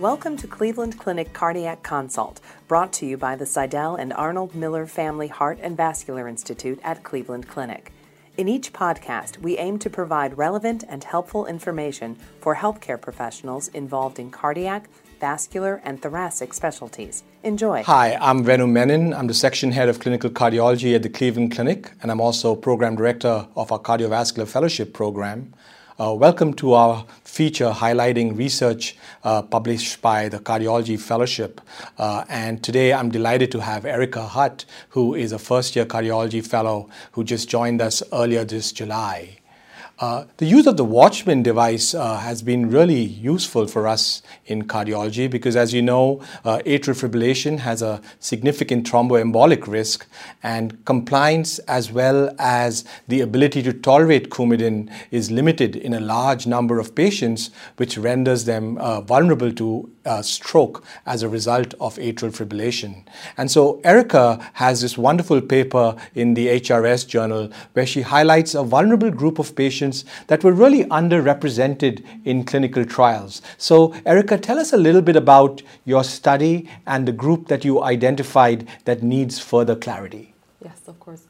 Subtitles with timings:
[0.00, 4.86] Welcome to Cleveland Clinic Cardiac Consult, brought to you by the Sydell and Arnold Miller
[4.86, 7.92] Family Heart and Vascular Institute at Cleveland Clinic.
[8.36, 14.18] In each podcast, we aim to provide relevant and helpful information for healthcare professionals involved
[14.18, 17.24] in cardiac, vascular, and thoracic specialties.
[17.42, 17.82] Enjoy.
[17.84, 19.14] Hi, I'm Venu Menon.
[19.14, 22.96] I'm the section head of clinical cardiology at the Cleveland Clinic, and I'm also program
[22.96, 25.54] director of our cardiovascular fellowship program.
[25.98, 31.58] Uh, welcome to our feature highlighting research uh, published by the Cardiology Fellowship.
[31.96, 36.46] Uh, and today I'm delighted to have Erika Hutt, who is a first year cardiology
[36.46, 39.38] fellow who just joined us earlier this July.
[39.98, 44.64] Uh, the use of the Watchman device uh, has been really useful for us in
[44.64, 50.06] cardiology because, as you know, uh, atrial fibrillation has a significant thromboembolic risk,
[50.42, 56.46] and compliance as well as the ability to tolerate Coumadin is limited in a large
[56.46, 61.96] number of patients, which renders them uh, vulnerable to uh, stroke as a result of
[61.96, 63.04] atrial fibrillation.
[63.36, 68.62] And so, Erika has this wonderful paper in the HRS journal where she highlights a
[68.62, 73.42] vulnerable group of patients patients that were really underrepresented in clinical trials.
[73.58, 77.82] So, Erika, tell us a little bit about your study and the group that you
[77.82, 80.34] identified that needs further clarity.
[80.62, 81.22] Yes, of course.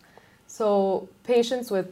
[0.47, 1.89] So, patients with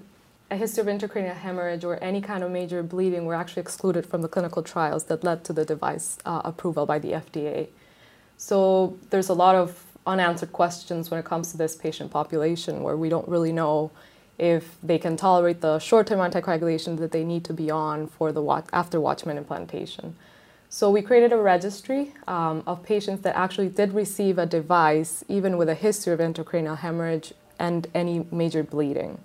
[0.51, 4.23] a history of intracranial hemorrhage or any kind of major bleeding were actually excluded from
[4.23, 7.69] the clinical trials that led to the device uh, approval by the FDA.
[8.37, 12.97] So, there's a lot of unanswered questions when it comes to this patient population where
[12.97, 13.91] we don't really know
[14.39, 18.43] if they can tolerate the short-term anticoagulation that they need to be on for the
[18.43, 20.17] watch, after Watchman implantation.
[20.69, 25.57] So we created a registry um, of patients that actually did receive a device, even
[25.57, 29.21] with a history of intracranial hemorrhage and any major bleeding.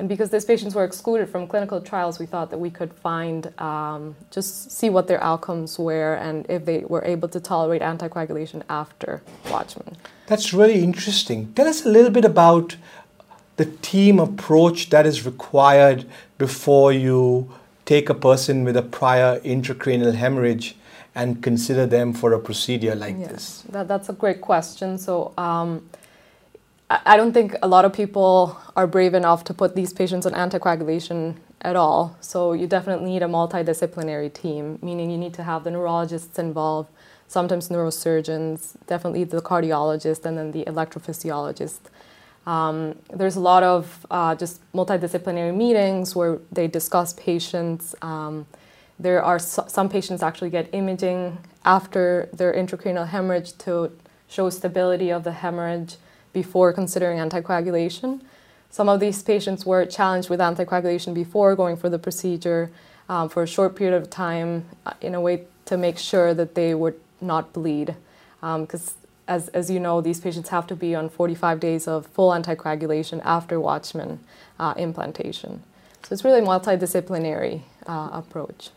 [0.00, 3.52] And because these patients were excluded from clinical trials, we thought that we could find,
[3.60, 8.62] um, just see what their outcomes were and if they were able to tolerate anticoagulation
[8.70, 9.98] after Watchman.
[10.26, 11.52] That's really interesting.
[11.52, 12.76] Tell us a little bit about
[13.58, 16.06] the team approach that is required
[16.38, 17.52] before you
[17.84, 20.76] take a person with a prior intracranial hemorrhage
[21.14, 23.62] and consider them for a procedure like yes, this?
[23.68, 24.96] That, that's a great question.
[24.96, 25.86] So, um,
[26.90, 30.32] I, don't think a lot of people are brave enough to put these patients on
[30.32, 32.16] anticoagulation at all.
[32.20, 36.90] So, you definitely need a multidisciplinary team, meaning you need to have the neurologists involved,
[37.28, 41.78] sometimes neurosurgeons, definitely the cardiologist, and then the electrophysiologist.
[42.44, 47.94] Um, there's a lot of uh, just multidisciplinary meetings where they discuss patients.
[48.02, 48.46] Um,
[48.98, 53.92] there are so- some patients actually get imaging after their intracranial hemorrhage to
[54.26, 55.96] show stability of the hemorrhage
[56.32, 58.20] before considering anticoagulation.
[58.70, 62.70] Some of these patients were challenged with anticoagulation before going for the procedure
[63.08, 66.54] um, for a short period of time uh, in a way to make sure that
[66.54, 67.96] they would not bleed.
[68.40, 68.94] Because um,
[69.26, 73.20] as, as you know, these patients have to be on 45 days of full anticoagulation
[73.24, 74.20] after Watchman
[74.58, 75.62] uh, implantation.
[76.02, 78.70] So it's really a multidisciplinary uh, approach.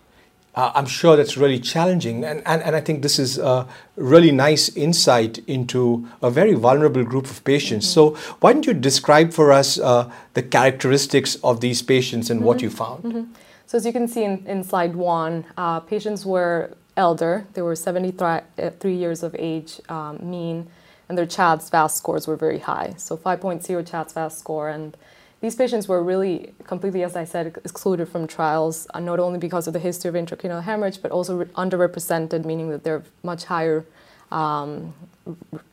[0.56, 2.24] Uh, I'm sure that's really challenging.
[2.24, 7.04] And, and, and I think this is a really nice insight into a very vulnerable
[7.04, 7.88] group of patients.
[7.88, 8.16] Mm-hmm.
[8.16, 12.48] So, why don't you describe for us uh, the characteristics of these patients and mm-hmm.
[12.48, 13.04] what you found?
[13.04, 13.34] Mm-hmm.
[13.66, 17.46] So, as you can see in, in slide one, uh, patients were elder.
[17.54, 20.68] They were 73 years of age um, mean,
[21.10, 22.94] and their CHA2DS2-VASc scores were very high.
[22.98, 24.70] So 5.0 CHA2DS2-VASc score.
[24.70, 24.96] And
[25.44, 29.68] these patients were really completely, as I said, excluded from trials, uh, not only because
[29.68, 33.86] of the history of intracranial hemorrhage, but also re- underrepresented, meaning that they're much higher
[34.32, 34.94] um,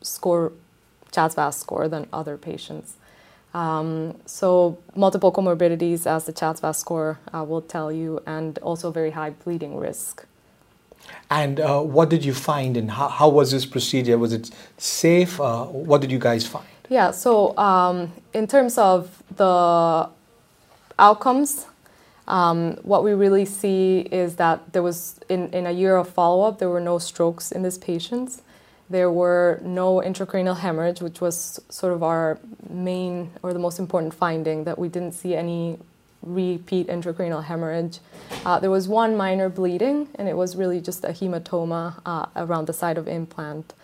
[0.03, 0.51] score,
[1.13, 2.97] CHA2DS2-VASc score than other patients.
[3.55, 9.13] Um, so multiple comorbidities, as the CHA2DS2-VASc score uh, will tell you, and also very
[9.13, 10.27] high bleeding risk.
[11.31, 14.19] And uh, what did you find, and how, how, was this procedure?
[14.19, 15.41] Was it safe?
[15.41, 16.67] Uh, what did you guys find?
[16.91, 20.09] Yeah, so um, in terms of the
[20.99, 21.67] outcomes,
[22.27, 26.43] um, what we really see is that there was, in, in a year of follow
[26.43, 28.43] up, there were no strokes in these patients.
[28.91, 34.13] There were no intracranial hemorrhage, which was sort of our main or the most important
[34.13, 35.79] finding, that we didn't see any
[36.23, 38.01] repeat intracranial hemorrhage.
[38.45, 42.67] Uh, there was one minor bleeding, and it was really just a hematoma uh, around
[42.67, 43.75] the site of implant.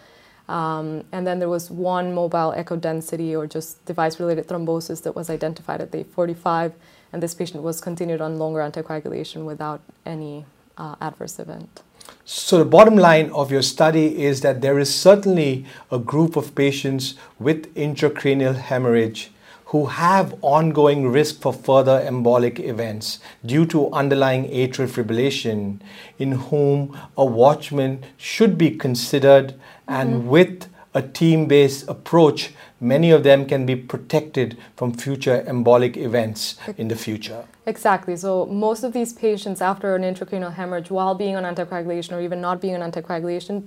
[0.48, 5.16] Um, and then there was one mobile echo density or just device related thrombosis that
[5.16, 6.72] was identified at day 45,
[7.12, 10.44] and this patient was continued on longer anticoagulation without any
[10.78, 11.82] uh, adverse event.
[12.24, 16.54] So, the bottom line of your study is that there is certainly a group of
[16.54, 19.30] patients with intracranial hemorrhage
[19.66, 25.80] who have ongoing risk for further embolic events due to underlying atrial fibrillation,
[26.18, 29.54] in whom a watchman should be considered,
[29.88, 30.28] and mm-hmm.
[30.28, 36.56] with a team based approach, many of them can be protected from future embolic events
[36.78, 37.44] in the future.
[37.66, 38.16] Exactly.
[38.16, 42.40] So, most of these patients, after an intracranial hemorrhage, while being on anticoagulation or even
[42.40, 43.64] not being on anticoagulation,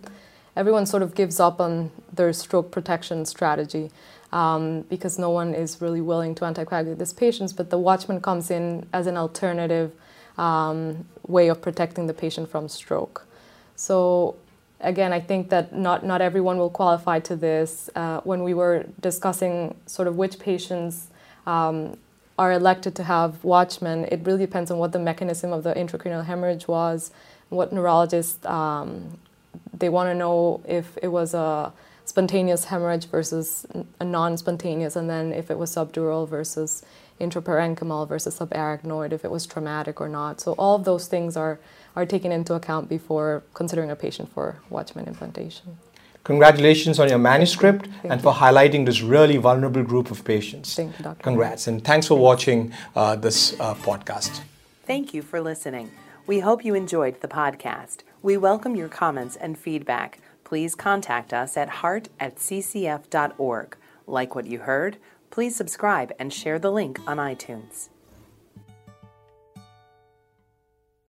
[0.55, 3.91] everyone sort of gives up on their stroke protection strategy
[4.31, 7.53] um, because no one is really willing to anticoagulate these patients.
[7.53, 9.91] But the watchman comes in as an alternative
[10.37, 13.25] um, way of protecting the patient from stroke.
[13.75, 14.35] So,
[14.81, 17.89] again, I think that not, not everyone will qualify to this.
[17.95, 21.07] Uh, when we were discussing sort of which patients
[21.45, 21.97] um,
[22.37, 26.25] are elected to have watchmen, it really depends on what the mechanism of the intracranial
[26.25, 27.11] hemorrhage was,
[27.49, 29.17] what neurologists um,
[29.77, 31.71] they want to know if it was a
[32.09, 33.65] spontaneous hemorrhage versus
[33.99, 36.83] a non-spontaneous, and then if it was subdural versus
[37.21, 40.41] intraparenchymal versus subarachnoid, if it was traumatic or not.
[40.41, 41.59] So all of those things are
[41.95, 45.77] are taken into account before considering a patient for Watchman implantation.
[46.23, 48.25] Congratulations on your manuscript Thank and you.
[48.25, 50.75] for highlighting this really vulnerable group of patients.
[50.75, 51.23] Thank you, Dr.
[51.23, 54.41] Congrats, and thanks for watching uh, this uh, podcast.
[54.85, 55.91] Thank you for listening.
[56.27, 57.97] We hope you enjoyed the podcast.
[58.21, 60.19] We welcome your comments and feedback.
[60.43, 63.77] Please contact us at heart at ccf.org.
[64.07, 64.97] Like what you heard?
[65.29, 67.87] Please subscribe and share the link on iTunes.